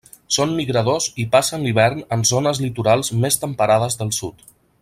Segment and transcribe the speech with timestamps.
[0.35, 4.47] Són migradors i passen l'hivern en zones litorals més temperades del sud.